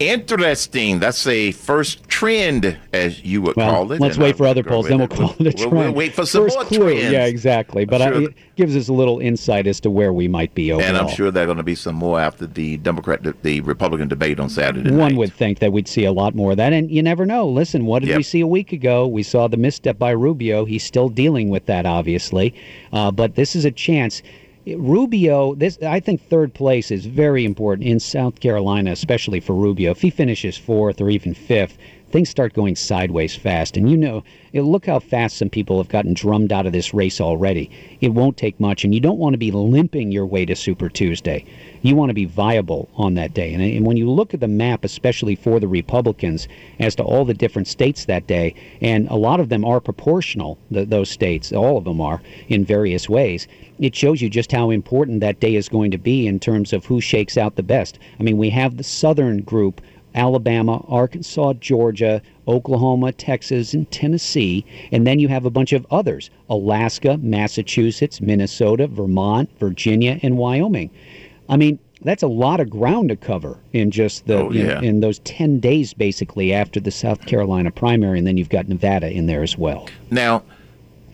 Interesting. 0.00 0.98
That's 0.98 1.26
a 1.26 1.52
first 1.52 2.08
trend, 2.08 2.78
as 2.94 3.22
you 3.22 3.42
would 3.42 3.54
well, 3.54 3.70
call 3.70 3.92
it. 3.92 4.00
Let's 4.00 4.16
wait 4.16 4.34
for 4.34 4.46
other 4.46 4.64
polls, 4.64 4.88
then 4.88 4.96
we'll 4.96 5.08
call 5.08 5.34
it 5.38 5.46
a 5.48 5.52
trend. 5.52 5.72
We'll, 5.72 5.92
wait 5.92 6.14
for 6.14 6.24
some 6.24 6.44
first 6.44 6.56
more 6.56 6.64
clue. 6.64 6.94
trends. 6.94 7.12
Yeah, 7.12 7.26
exactly. 7.26 7.84
But 7.84 8.00
sure 8.00 8.14
I, 8.14 8.22
it 8.22 8.34
gives 8.56 8.74
us 8.74 8.88
a 8.88 8.94
little 8.94 9.20
insight 9.20 9.66
as 9.66 9.78
to 9.80 9.90
where 9.90 10.14
we 10.14 10.26
might 10.26 10.54
be 10.54 10.72
overall. 10.72 10.88
And 10.88 10.96
I'm 10.96 11.08
sure 11.08 11.30
there 11.30 11.42
are 11.42 11.46
going 11.46 11.58
to 11.58 11.62
be 11.62 11.74
some 11.74 11.96
more 11.96 12.18
after 12.18 12.46
the 12.46 12.78
Democrat, 12.78 13.22
the, 13.22 13.36
the 13.42 13.60
Republican 13.60 14.08
debate 14.08 14.40
on 14.40 14.48
Saturday 14.48 14.90
One 14.90 15.10
night. 15.10 15.16
would 15.16 15.34
think 15.34 15.58
that 15.58 15.70
we'd 15.70 15.86
see 15.86 16.06
a 16.06 16.12
lot 16.12 16.34
more 16.34 16.52
of 16.52 16.56
that, 16.56 16.72
and 16.72 16.90
you 16.90 17.02
never 17.02 17.26
know. 17.26 17.46
Listen, 17.46 17.84
what 17.84 18.00
did 18.00 18.08
yep. 18.08 18.16
we 18.16 18.22
see 18.22 18.40
a 18.40 18.46
week 18.46 18.72
ago? 18.72 19.06
We 19.06 19.22
saw 19.22 19.48
the 19.48 19.58
misstep 19.58 19.98
by 19.98 20.12
Rubio. 20.12 20.64
He's 20.64 20.82
still 20.82 21.10
dealing 21.10 21.50
with 21.50 21.66
that, 21.66 21.84
obviously, 21.84 22.54
uh, 22.94 23.10
but 23.10 23.34
this 23.34 23.54
is 23.54 23.66
a 23.66 23.70
chance 23.70 24.22
Rubio, 24.76 25.54
this 25.54 25.78
I 25.82 26.00
think 26.00 26.20
third 26.22 26.54
place 26.54 26.90
is 26.90 27.06
very 27.06 27.44
important 27.44 27.86
in 27.88 28.00
South 28.00 28.40
Carolina, 28.40 28.92
especially 28.92 29.40
for 29.40 29.54
Rubio. 29.54 29.90
If 29.90 30.02
he 30.02 30.10
finishes 30.10 30.56
fourth 30.56 31.00
or 31.00 31.10
even 31.10 31.34
fifth, 31.34 31.78
things 32.10 32.28
start 32.28 32.52
going 32.52 32.76
sideways 32.76 33.36
fast. 33.36 33.76
And 33.76 33.90
you 33.90 33.96
know, 33.96 34.24
look 34.52 34.86
how 34.86 34.98
fast 34.98 35.36
some 35.36 35.50
people 35.50 35.78
have 35.78 35.88
gotten 35.88 36.14
drummed 36.14 36.52
out 36.52 36.66
of 36.66 36.72
this 36.72 36.92
race 36.92 37.20
already. 37.20 37.70
It 38.00 38.10
won't 38.10 38.36
take 38.36 38.58
much, 38.58 38.84
and 38.84 38.94
you 38.94 39.00
don't 39.00 39.18
want 39.18 39.34
to 39.34 39.38
be 39.38 39.50
limping 39.50 40.12
your 40.12 40.26
way 40.26 40.44
to 40.44 40.56
Super 40.56 40.88
Tuesday. 40.88 41.44
You 41.82 41.96
want 41.96 42.10
to 42.10 42.14
be 42.14 42.24
viable 42.24 42.88
on 42.94 43.14
that 43.14 43.32
day. 43.32 43.54
And, 43.54 43.62
and 43.62 43.86
when 43.86 43.96
you 43.96 44.10
look 44.10 44.34
at 44.34 44.40
the 44.40 44.48
map, 44.48 44.84
especially 44.84 45.34
for 45.34 45.60
the 45.60 45.68
Republicans, 45.68 46.48
as 46.78 46.94
to 46.96 47.02
all 47.02 47.24
the 47.24 47.34
different 47.34 47.68
states 47.68 48.04
that 48.06 48.26
day, 48.26 48.54
and 48.80 49.08
a 49.08 49.16
lot 49.16 49.40
of 49.40 49.48
them 49.48 49.64
are 49.64 49.80
proportional, 49.80 50.58
those 50.70 51.10
states, 51.10 51.52
all 51.52 51.78
of 51.78 51.84
them 51.84 52.00
are 52.00 52.20
in 52.48 52.64
various 52.64 53.08
ways, 53.08 53.46
it 53.78 53.94
shows 53.96 54.20
you 54.20 54.28
just 54.28 54.52
how 54.52 54.70
important 54.70 55.20
that 55.20 55.40
day 55.40 55.54
is 55.54 55.68
going 55.68 55.90
to 55.90 55.98
be 55.98 56.26
in 56.26 56.38
terms 56.38 56.72
of 56.72 56.84
who 56.84 57.00
shakes 57.00 57.38
out 57.38 57.56
the 57.56 57.62
best. 57.62 57.98
I 58.18 58.22
mean, 58.22 58.36
we 58.36 58.50
have 58.50 58.76
the 58.76 58.84
southern 58.84 59.40
group 59.40 59.80
Alabama, 60.14 60.84
Arkansas, 60.88 61.54
Georgia, 61.54 62.22
Oklahoma, 62.48 63.12
Texas, 63.12 63.74
and 63.74 63.90
Tennessee. 63.90 64.64
And 64.92 65.06
then 65.06 65.18
you 65.18 65.28
have 65.28 65.44
a 65.44 65.50
bunch 65.50 65.72
of 65.72 65.86
others 65.90 66.30
Alaska, 66.48 67.18
Massachusetts, 67.18 68.20
Minnesota, 68.20 68.86
Vermont, 68.86 69.50
Virginia, 69.58 70.18
and 70.22 70.36
Wyoming. 70.36 70.90
I 71.48 71.56
mean, 71.56 71.78
that's 72.02 72.22
a 72.22 72.28
lot 72.28 72.60
of 72.60 72.70
ground 72.70 73.10
to 73.10 73.16
cover 73.16 73.58
in 73.72 73.90
just 73.90 74.26
the 74.26 74.38
oh, 74.38 74.50
yeah. 74.50 74.74
know, 74.74 74.80
in 74.80 75.00
those 75.00 75.18
10 75.20 75.60
days 75.60 75.92
basically 75.92 76.52
after 76.52 76.80
the 76.80 76.90
South 76.90 77.26
Carolina 77.26 77.70
primary 77.70 78.18
and 78.18 78.26
then 78.26 78.36
you've 78.36 78.48
got 78.48 78.68
Nevada 78.68 79.10
in 79.10 79.26
there 79.26 79.42
as 79.42 79.58
well. 79.58 79.88
Now, 80.10 80.42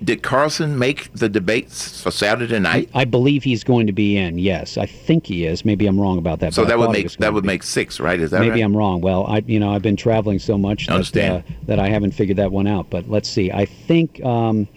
did 0.02 0.22
Carson 0.22 0.78
make 0.78 1.12
the 1.14 1.28
debates 1.28 2.02
for 2.02 2.10
Saturday 2.10 2.58
night? 2.58 2.90
I, 2.94 3.02
I, 3.02 3.04
believe 3.04 3.42
he's 3.42 3.64
going 3.64 3.86
to 3.86 3.92
be 3.92 4.16
in. 4.16 4.38
Yes, 4.38 4.76
I 4.76 4.86
think 4.86 5.26
he 5.26 5.46
is. 5.46 5.64
Maybe 5.64 5.86
I'm 5.86 5.98
wrong 5.98 6.18
about 6.18 6.40
that. 6.40 6.54
So 6.54 6.64
that 6.64 6.78
would 6.78 6.90
make 6.90 7.10
that 7.12 7.32
would 7.32 7.44
make 7.44 7.62
six, 7.62 7.98
right? 7.98 8.20
Is 8.20 8.30
that 8.30 8.40
maybe 8.40 8.50
right? 8.52 8.62
I'm 8.62 8.76
wrong. 8.76 9.00
Well, 9.00 9.26
I 9.26 9.42
you 9.46 9.58
know 9.58 9.70
I've 9.70 9.82
been 9.82 9.96
traveling 9.96 10.38
so 10.38 10.58
much 10.58 10.86
that 10.86 11.16
uh, 11.16 11.42
that 11.64 11.78
I 11.78 11.88
haven't 11.88 12.12
figured 12.12 12.36
that 12.36 12.52
one 12.52 12.66
out. 12.66 12.90
But 12.90 13.08
let's 13.08 13.28
see. 13.28 13.50
I 13.50 13.64
think. 13.64 14.24
Um, 14.24 14.68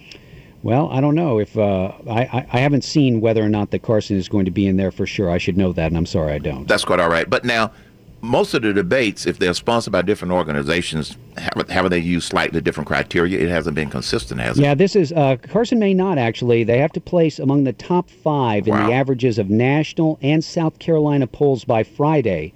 well, 0.61 0.89
I 0.91 0.99
don't 0.99 1.15
know 1.15 1.39
if 1.39 1.57
uh, 1.57 1.93
I, 2.09 2.45
I 2.51 2.59
haven't 2.59 2.83
seen 2.83 3.21
whether 3.21 3.41
or 3.41 3.47
not 3.47 3.71
that 3.71 3.81
Carson 3.81 4.17
is 4.17 4.27
going 4.27 4.43
to 4.43 4.51
be 4.51 4.67
in 4.67 4.75
there 4.75 4.91
for 4.91 5.05
sure. 5.05 5.29
I 5.29 5.37
should 5.37 5.57
know 5.57 5.71
that, 5.71 5.87
and 5.87 5.95
I'm 5.95 6.05
sorry 6.05 6.33
I 6.33 6.37
don't. 6.37 6.67
That's 6.67 6.83
quite 6.83 6.99
all 6.99 7.07
right. 7.07 7.29
But 7.29 7.45
now, 7.45 7.71
most 8.21 8.53
of 8.53 8.61
the 8.61 8.73
debates, 8.73 9.25
if 9.25 9.39
they're 9.39 9.53
sponsored 9.53 9.93
by 9.93 10.01
different 10.01 10.33
organizations, 10.33 11.17
have, 11.37 11.69
have 11.69 11.89
they 11.89 11.99
used 11.99 12.27
slightly 12.27 12.61
different 12.61 12.87
criteria? 12.87 13.39
It 13.39 13.49
hasn't 13.49 13.75
been 13.75 13.89
consistent, 13.89 14.41
has 14.41 14.59
it? 14.59 14.63
Yeah, 14.63 14.75
this 14.75 14.95
is 14.95 15.11
uh, 15.11 15.37
Carson 15.37 15.79
may 15.79 15.93
not 15.93 16.17
actually. 16.17 16.63
They 16.63 16.79
have 16.79 16.91
to 16.93 17.01
place 17.01 17.39
among 17.39 17.63
the 17.63 17.73
top 17.73 18.09
five 18.09 18.67
in 18.67 18.73
wow. 18.73 18.87
the 18.87 18.93
averages 18.93 19.37
of 19.37 19.49
national 19.49 20.19
and 20.21 20.43
South 20.43 20.79
Carolina 20.79 21.27
polls 21.27 21.63
by 21.63 21.83
Friday, 21.83 22.53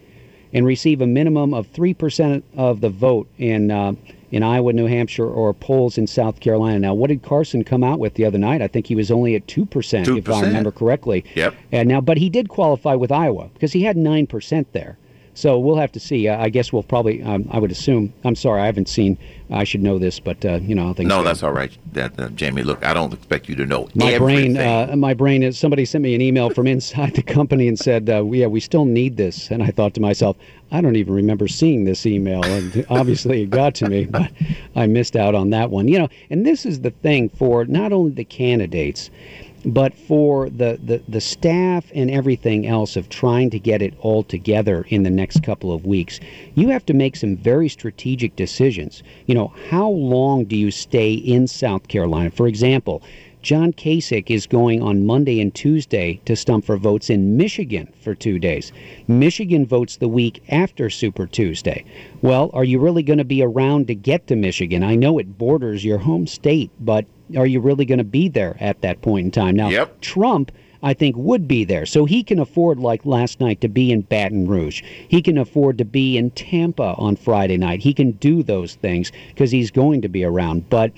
and 0.52 0.66
receive 0.66 1.02
a 1.02 1.08
minimum 1.08 1.54
of 1.54 1.68
three 1.68 1.94
percent 1.94 2.44
of 2.56 2.82
the 2.82 2.90
vote 2.90 3.28
in. 3.38 3.72
Uh, 3.72 3.94
in 4.32 4.42
Iowa, 4.42 4.74
New 4.74 4.88
Hampshire, 4.88 5.30
or 5.30 5.54
polls 5.54 5.96
in 6.00 6.08
South 6.08 6.40
Carolina. 6.40 6.80
Now, 6.80 6.96
what 6.96 7.10
did 7.10 7.22
Carson 7.22 7.64
come 7.64 7.84
out 7.84 8.00
with 8.00 8.16
the 8.16 8.26
other 8.26 8.40
night? 8.40 8.64
I 8.64 8.68
think 8.68 8.88
he 8.88 8.96
was 8.96 9.12
only 9.12 9.36
at 9.36 9.48
two 9.48 9.64
percent, 9.64 10.08
if 10.08 10.28
I 10.28 10.42
remember 10.42 10.72
correctly. 10.72 11.24
Yep. 11.36 11.54
And 11.72 11.88
now, 11.88 12.02
but 12.02 12.18
he 12.18 12.32
did 12.32 12.50
qualify 12.50 12.96
with 12.96 13.12
Iowa 13.12 13.52
because 13.54 13.74
he 13.74 13.84
had 13.84 13.96
nine 13.96 14.26
percent 14.26 14.74
there. 14.74 14.98
So 15.36 15.58
we'll 15.58 15.78
have 15.78 15.92
to 15.94 16.00
see. 16.00 16.30
I 16.30 16.50
guess 16.50 16.72
we'll 16.72 16.84
probably. 16.84 17.24
Um, 17.24 17.48
I 17.52 17.60
would 17.60 17.72
assume. 17.72 18.14
I'm 18.24 18.36
sorry, 18.36 18.62
I 18.62 18.66
haven't 18.68 18.88
seen. 18.88 19.18
I 19.50 19.64
should 19.64 19.82
know 19.82 19.98
this, 20.00 20.20
but 20.20 20.44
uh, 20.46 20.56
you 20.56 20.76
know, 20.76 20.90
I 20.90 20.94
think. 20.94 21.10
No, 21.10 21.24
that's 21.24 21.44
all 21.44 21.52
right. 21.52 21.76
That 21.94 22.20
uh, 22.20 22.30
Jamie, 22.30 22.64
look, 22.64 22.86
I 22.86 22.94
don't 22.94 23.14
expect 23.14 23.50
you 23.50 23.56
to 23.56 23.66
know 23.66 23.90
my 23.96 24.12
everything. 24.12 24.54
brain. 24.54 24.92
Uh, 24.92 24.96
my 24.96 25.14
brain 25.14 25.42
is. 25.44 25.58
Somebody 25.58 25.86
sent 25.86 26.04
me 26.04 26.14
an 26.14 26.22
email 26.22 26.50
from 26.50 26.68
inside 26.76 27.16
the 27.16 27.24
company 27.24 27.68
and 27.68 27.78
said, 27.78 28.10
uh, 28.10 28.24
"Yeah, 28.26 28.48
we 28.48 28.60
still 28.60 28.86
need 28.86 29.18
this." 29.18 29.50
And 29.50 29.64
I 29.64 29.68
thought 29.68 29.94
to 29.96 30.02
myself, 30.02 30.38
I 30.72 30.82
don't 30.82 30.96
even 30.96 31.14
remember 31.14 31.48
seeing 31.48 31.84
this 31.84 32.06
email, 32.06 32.44
and 32.44 32.86
obviously 32.90 33.42
it 33.42 33.50
got 33.50 33.76
to 33.76 33.90
me, 33.90 34.06
but 34.10 34.32
I 34.76 34.86
missed 34.86 35.16
out 35.16 35.34
on 35.36 35.50
that 35.50 35.72
one. 35.72 35.88
You 35.88 36.00
know, 36.00 36.10
and 36.30 36.46
this 36.46 36.66
is 36.66 36.82
the 36.82 36.92
thing 36.92 37.30
for 37.30 37.66
not 37.66 37.92
only 37.92 38.12
the 38.12 38.26
candidates 38.26 39.10
but 39.66 39.94
for 39.94 40.50
the, 40.50 40.80
the, 40.84 41.02
the 41.08 41.22
staff 41.22 41.86
and 41.96 42.12
everything 42.12 42.68
else 42.68 42.96
of 42.96 43.10
trying 43.10 43.50
to 43.52 43.60
get 43.60 43.82
it 43.82 43.94
all 44.00 44.24
together 44.24 44.86
in 44.90 45.04
the 45.04 45.10
next 45.10 45.44
couple 45.44 45.72
of 45.72 45.86
weeks, 45.86 46.20
you 46.56 46.70
have 46.70 46.86
to 46.86 46.94
make 46.94 47.16
some 47.16 47.38
very 47.38 47.70
strategic 47.70 48.36
decisions. 48.36 49.04
You 49.26 49.36
know, 49.36 49.54
how 49.70 49.90
long 49.90 50.46
do 50.46 50.56
you 50.56 50.72
stay 50.72 51.14
in 51.14 51.48
South 51.48 51.88
Carolina? 51.88 52.32
For 52.32 52.48
example, 52.48 53.02
John 53.44 53.74
Kasich 53.74 54.30
is 54.30 54.48
going 54.48 54.82
on 54.82 55.06
Monday 55.06 55.42
and 55.42 55.54
Tuesday 55.54 56.22
to 56.24 56.34
stump 56.34 56.64
for 56.64 56.78
votes 56.78 57.10
in 57.10 57.36
Michigan 57.36 57.92
for 58.00 58.16
two 58.16 58.40
days. 58.40 58.72
Michigan 59.06 59.66
votes 59.66 59.98
the 59.98 60.08
week 60.08 60.42
after 60.48 60.90
Super 60.90 61.28
Tuesday. 61.28 61.84
Well, 62.22 62.50
are 62.54 62.64
you 62.64 62.80
really 62.80 63.04
going 63.04 63.18
to 63.18 63.26
be 63.26 63.44
around 63.44 63.88
to 63.88 63.96
get 63.96 64.28
to 64.28 64.38
Michigan? 64.38 64.82
I 64.82 64.96
know 64.96 65.18
it 65.18 65.38
borders 65.38 65.84
your 65.84 65.98
home 65.98 66.26
state, 66.26 66.72
but 66.80 67.06
are 67.36 67.46
you 67.46 67.60
really 67.60 67.84
going 67.84 67.98
to 67.98 68.06
be 68.06 68.30
there 68.30 68.56
at 68.62 68.80
that 68.80 69.02
point 69.02 69.26
in 69.26 69.32
time? 69.32 69.58
Now, 69.58 69.68
yep. 69.68 70.00
Trump 70.00 70.54
I 70.82 70.94
think 70.94 71.16
would 71.18 71.48
be 71.48 71.64
there. 71.64 71.86
So 71.86 72.04
he 72.04 72.24
can 72.24 72.40
afford, 72.40 72.78
like 72.78 73.06
last 73.06 73.40
night, 73.40 73.62
to 73.62 73.70
be 73.70 73.92
in 73.92 74.02
Baton 74.02 74.48
Rouge. 74.48 74.84
He 75.08 75.22
can 75.22 75.38
afford 75.38 75.78
to 75.78 75.86
be 75.86 76.18
in 76.18 76.32
Tampa 76.32 76.96
on 76.98 77.16
Friday 77.16 77.58
night. 77.58 77.82
He 77.82 77.94
can 77.94 78.12
do 78.12 78.44
those 78.44 78.76
things 78.76 79.12
because 79.30 79.52
he's 79.52 79.72
going 79.72 80.02
to 80.02 80.10
be 80.10 80.26
around. 80.26 80.70
But 80.70 80.92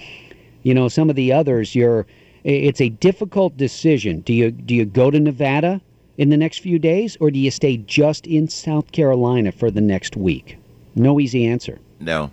you 0.63 0.73
know, 0.73 0.87
some 0.87 1.11
of 1.11 1.15
the 1.15 1.31
others, 1.31 1.75
you're 1.75 2.07
it's 2.45 2.79
a 2.79 2.89
difficult 2.89 3.57
decision. 3.57 4.19
Do 4.21 4.33
you 4.33 4.51
do 4.51 4.75
you 4.75 4.85
go 4.85 5.09
to 5.09 5.19
Nevada 5.19 5.81
in 6.17 6.29
the 6.29 6.37
next 6.37 6.59
few 6.59 6.79
days, 6.79 7.17
or 7.19 7.31
do 7.31 7.39
you 7.39 7.51
stay 7.51 7.77
just 7.77 8.27
in 8.27 8.47
South 8.47 8.91
Carolina 8.91 9.51
for 9.51 9.71
the 9.71 9.81
next 9.81 10.15
week? 10.15 10.57
No 10.95 11.19
easy 11.19 11.45
answer. 11.45 11.79
No. 11.99 12.31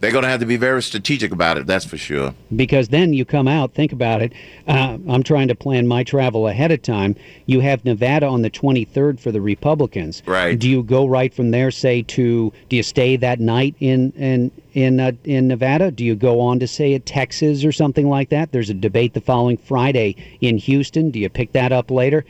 They're 0.00 0.12
going 0.12 0.24
to 0.24 0.28
have 0.28 0.40
to 0.40 0.46
be 0.46 0.56
very 0.56 0.82
strategic 0.82 1.32
about 1.32 1.56
it, 1.56 1.66
that's 1.66 1.84
for 1.84 1.96
sure. 1.96 2.34
Because 2.54 2.88
then 2.88 3.12
you 3.14 3.24
come 3.24 3.48
out, 3.48 3.72
think 3.74 3.92
about 3.92 4.20
it. 4.22 4.32
Uh, 4.66 4.98
I'm 5.08 5.22
trying 5.22 5.48
to 5.48 5.54
plan 5.54 5.86
my 5.86 6.04
travel 6.04 6.46
ahead 6.46 6.70
of 6.72 6.82
time. 6.82 7.16
You 7.46 7.60
have 7.60 7.84
Nevada 7.84 8.26
on 8.26 8.42
the 8.42 8.50
23rd 8.50 9.18
for 9.18 9.32
the 9.32 9.40
Republicans. 9.40 10.22
Right. 10.26 10.58
Do 10.58 10.68
you 10.68 10.82
go 10.82 11.06
right 11.06 11.32
from 11.32 11.52
there, 11.52 11.70
say 11.70 12.02
to? 12.02 12.52
Do 12.68 12.76
you 12.76 12.82
stay 12.82 13.16
that 13.16 13.40
night 13.40 13.76
in 13.80 14.12
in 14.12 14.50
in 14.74 15.00
uh, 15.00 15.12
in 15.24 15.48
Nevada? 15.48 15.90
Do 15.90 16.04
you 16.04 16.14
go 16.14 16.40
on 16.40 16.58
to 16.58 16.66
say 16.66 16.94
at 16.94 17.06
Texas 17.06 17.64
or 17.64 17.72
something 17.72 18.08
like 18.08 18.28
that? 18.28 18.52
There's 18.52 18.70
a 18.70 18.74
debate 18.74 19.14
the 19.14 19.20
following 19.20 19.56
Friday 19.56 20.16
in 20.40 20.58
Houston. 20.58 21.10
Do 21.10 21.18
you 21.18 21.28
pick 21.28 21.52
that 21.52 21.72
up 21.72 21.90
later? 21.90 22.24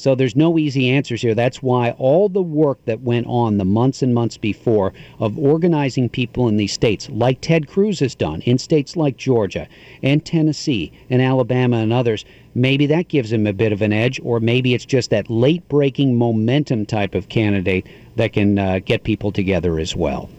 So 0.00 0.14
there's 0.14 0.34
no 0.34 0.58
easy 0.58 0.88
answers 0.88 1.20
here. 1.20 1.34
That's 1.34 1.62
why 1.62 1.90
all 1.98 2.30
the 2.30 2.40
work 2.40 2.82
that 2.86 3.02
went 3.02 3.26
on 3.26 3.58
the 3.58 3.66
months 3.66 4.00
and 4.00 4.14
months 4.14 4.38
before 4.38 4.94
of 5.18 5.38
organizing 5.38 6.08
people 6.08 6.48
in 6.48 6.56
these 6.56 6.72
states, 6.72 7.10
like 7.10 7.42
Ted 7.42 7.68
Cruz 7.68 8.00
has 8.00 8.14
done 8.14 8.40
in 8.46 8.56
states 8.56 8.96
like 8.96 9.18
Georgia 9.18 9.68
and 10.02 10.24
Tennessee 10.24 10.90
and 11.10 11.20
Alabama 11.20 11.76
and 11.76 11.92
others, 11.92 12.24
maybe 12.54 12.86
that 12.86 13.08
gives 13.08 13.30
him 13.30 13.46
a 13.46 13.52
bit 13.52 13.72
of 13.72 13.82
an 13.82 13.92
edge, 13.92 14.18
or 14.24 14.40
maybe 14.40 14.72
it's 14.72 14.86
just 14.86 15.10
that 15.10 15.28
late 15.28 15.68
breaking 15.68 16.16
momentum 16.16 16.86
type 16.86 17.14
of 17.14 17.28
candidate 17.28 17.86
that 18.16 18.32
can 18.32 18.58
uh, 18.58 18.78
get 18.78 19.04
people 19.04 19.30
together 19.30 19.78
as 19.78 19.94
well. 19.94 20.30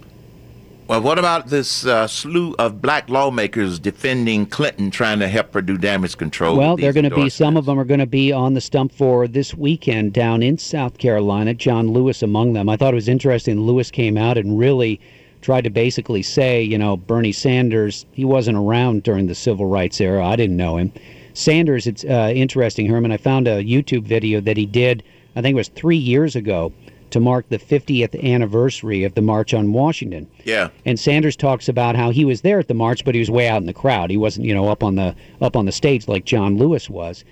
Well, 0.92 1.00
what 1.00 1.18
about 1.18 1.48
this 1.48 1.86
uh, 1.86 2.06
slew 2.06 2.54
of 2.60 2.82
black 2.82 3.10
lawmakers 3.10 3.80
defending 3.80 4.46
Clinton, 4.46 4.92
trying 4.92 5.20
to 5.20 5.30
help 5.30 5.54
her 5.54 5.62
do 5.62 5.78
damage 5.78 6.18
control? 6.18 6.58
Well, 6.58 6.76
they're 6.76 6.92
going 6.92 7.10
to 7.10 7.16
be, 7.16 7.30
some 7.30 7.56
of 7.56 7.64
them 7.64 7.80
are 7.80 7.86
going 7.86 8.02
to 8.02 8.06
be 8.06 8.34
on 8.34 8.56
the 8.56 8.60
stump 8.60 8.92
for 8.92 9.26
this 9.26 9.54
weekend 9.54 10.12
down 10.12 10.44
in 10.44 10.58
South 10.58 10.98
Carolina. 10.98 11.54
John 11.54 11.94
Lewis 11.94 12.22
among 12.22 12.52
them. 12.52 12.68
I 12.68 12.76
thought 12.76 12.94
it 12.94 12.96
was 12.96 13.08
interesting. 13.08 13.62
Lewis 13.62 13.90
came 13.90 14.18
out 14.18 14.38
and 14.38 14.60
really 14.60 15.00
tried 15.40 15.64
to 15.64 15.70
basically 15.70 16.22
say, 16.22 16.62
you 16.62 16.78
know, 16.78 16.98
Bernie 16.98 17.32
Sanders, 17.32 18.06
he 18.12 18.26
wasn't 18.26 18.58
around 18.58 19.04
during 19.04 19.28
the 19.28 19.36
civil 19.36 19.68
rights 19.68 20.02
era. 20.02 20.28
I 20.28 20.36
didn't 20.36 20.58
know 20.58 20.76
him. 20.76 20.92
Sanders, 21.34 21.88
it's 21.88 22.04
uh, 22.04 22.34
interesting, 22.36 22.86
Herman. 22.88 23.14
I 23.14 23.18
found 23.18 23.48
a 23.48 23.64
YouTube 23.64 24.04
video 24.04 24.42
that 24.42 24.58
he 24.58 24.66
did, 24.66 25.04
I 25.38 25.42
think 25.42 25.54
it 25.54 25.56
was 25.56 25.70
three 25.70 25.96
years 25.96 26.36
ago 26.36 26.74
to 27.12 27.20
mark 27.20 27.48
the 27.50 27.58
50th 27.58 28.22
anniversary 28.24 29.04
of 29.04 29.16
the 29.16 29.22
March 29.22 29.54
on 29.54 29.74
Washington. 29.74 30.28
Yeah. 30.44 30.70
And 30.86 31.00
Sanders 31.00 31.36
talks 31.36 31.70
about 31.70 31.96
how 31.96 32.10
he 32.10 32.26
was 32.26 32.42
there 32.42 32.60
at 32.60 32.68
the 32.68 32.74
march, 32.74 33.06
but 33.06 33.16
he 33.16 33.20
was 33.20 33.32
way 33.32 33.48
out 33.48 33.62
in 33.62 33.68
the 33.68 33.74
crowd. 33.74 34.10
He 34.10 34.18
wasn't, 34.18 34.48
you 34.48 34.54
know, 34.54 34.70
up 34.70 34.84
on 34.84 34.96
the 34.96 35.16
up 35.42 35.56
on 35.56 35.66
the 35.66 35.72
stage 35.72 36.08
like 36.08 36.26
John 36.26 36.58
Lewis 36.58 36.90
was. 36.90 37.24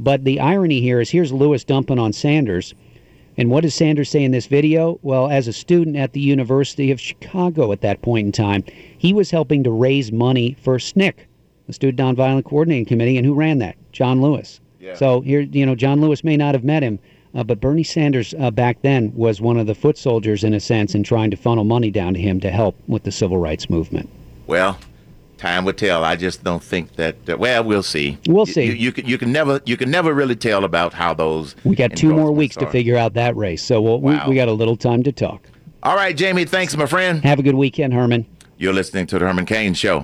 But 0.00 0.24
the 0.24 0.38
irony 0.40 0.80
here 0.80 1.00
is 1.00 1.10
here's 1.10 1.32
Lewis 1.32 1.64
dumping 1.64 1.98
on 1.98 2.12
Sanders. 2.12 2.74
And 3.36 3.50
what 3.50 3.62
does 3.62 3.74
Sanders 3.74 4.10
say 4.10 4.24
in 4.24 4.32
this 4.32 4.46
video? 4.46 4.98
Well, 5.02 5.28
as 5.28 5.46
a 5.46 5.52
student 5.52 5.96
at 5.96 6.12
the 6.12 6.20
University 6.20 6.90
of 6.90 7.00
Chicago 7.00 7.70
at 7.70 7.82
that 7.82 8.02
point 8.02 8.26
in 8.26 8.32
time, 8.32 8.64
he 8.98 9.12
was 9.12 9.30
helping 9.30 9.62
to 9.62 9.70
raise 9.70 10.10
money 10.10 10.56
for 10.60 10.78
SNCC, 10.78 11.14
the 11.68 11.72
Student 11.72 12.18
Nonviolent 12.18 12.44
Coordinating 12.44 12.84
Committee, 12.84 13.16
and 13.16 13.24
who 13.24 13.34
ran 13.34 13.58
that? 13.58 13.76
John 13.92 14.20
Lewis. 14.20 14.60
Yeah. 14.80 14.94
So 14.94 15.20
here, 15.20 15.40
you 15.40 15.64
know, 15.64 15.76
John 15.76 16.00
Lewis 16.00 16.24
may 16.24 16.36
not 16.36 16.54
have 16.54 16.64
met 16.64 16.82
him, 16.82 16.98
uh, 17.38 17.44
but 17.44 17.60
Bernie 17.60 17.84
Sanders 17.84 18.34
uh, 18.40 18.50
back 18.50 18.82
then 18.82 19.14
was 19.14 19.40
one 19.40 19.56
of 19.58 19.68
the 19.68 19.74
foot 19.74 19.96
soldiers, 19.96 20.42
in 20.42 20.54
a 20.54 20.60
sense, 20.60 20.94
in 20.94 21.04
trying 21.04 21.30
to 21.30 21.36
funnel 21.36 21.62
money 21.62 21.90
down 21.90 22.14
to 22.14 22.20
him 22.20 22.40
to 22.40 22.50
help 22.50 22.76
with 22.88 23.04
the 23.04 23.12
civil 23.12 23.38
rights 23.38 23.70
movement. 23.70 24.10
Well, 24.48 24.76
time 25.36 25.64
will 25.64 25.72
tell. 25.72 26.02
I 26.02 26.16
just 26.16 26.42
don't 26.42 26.62
think 26.62 26.96
that. 26.96 27.16
Uh, 27.28 27.36
well, 27.38 27.62
we'll 27.62 27.84
see. 27.84 28.18
We'll 28.26 28.44
see. 28.46 28.64
You, 28.64 28.72
you, 28.72 28.92
can 28.92 29.06
you 29.06 29.18
can 29.18 29.30
never 29.30 29.60
you 29.64 29.76
can 29.76 29.88
never 29.88 30.12
really 30.12 30.34
tell 30.34 30.64
about 30.64 30.92
how 30.94 31.14
those. 31.14 31.54
We 31.64 31.76
got 31.76 31.94
two 31.96 32.12
more 32.12 32.32
weeks 32.32 32.56
are. 32.56 32.60
to 32.60 32.70
figure 32.70 32.96
out 32.96 33.14
that 33.14 33.36
race, 33.36 33.62
so 33.62 33.80
we'll, 33.80 34.00
Wow. 34.00 34.24
we, 34.24 34.30
we 34.30 34.34
got 34.34 34.48
a 34.48 34.52
little 34.52 34.76
time 34.76 35.04
to 35.04 35.12
talk. 35.12 35.46
All 35.84 35.94
right, 35.94 36.16
Jamie. 36.16 36.44
Thanks, 36.44 36.76
my 36.76 36.86
friend. 36.86 37.22
Have 37.22 37.38
a 37.38 37.42
good 37.44 37.54
weekend, 37.54 37.94
Herman. 37.94 38.26
You're 38.56 38.72
listening 38.72 39.06
to 39.06 39.18
the 39.20 39.24
Herman 39.26 39.46
Cain 39.46 39.74
Show. 39.74 40.00